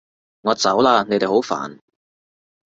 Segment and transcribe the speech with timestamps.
[0.41, 1.05] 我走喇！
[1.07, 1.77] 你哋好煩